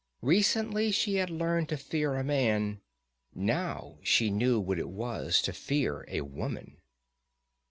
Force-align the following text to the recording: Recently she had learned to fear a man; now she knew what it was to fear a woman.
Recently 0.23 0.89
she 0.91 1.17
had 1.17 1.29
learned 1.29 1.69
to 1.69 1.77
fear 1.77 2.15
a 2.15 2.23
man; 2.23 2.81
now 3.35 3.99
she 4.01 4.31
knew 4.31 4.59
what 4.59 4.79
it 4.79 4.89
was 4.89 5.43
to 5.43 5.53
fear 5.53 6.05
a 6.07 6.21
woman. 6.21 6.77